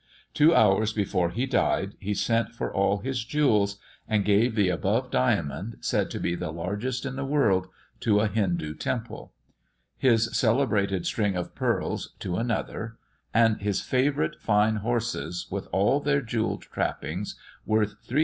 [0.33, 3.77] Two hours before he died, he sent for all his jewels,
[4.07, 7.67] and gave the above diamond, said to be the largest in the world,
[7.99, 9.31] to a Hindoo temple;
[9.99, 12.97] his celebrated string of pearls to another;
[13.31, 17.35] and his favourite fine horses, with all their jewelled trappings,
[17.67, 18.19] worth 300,000l.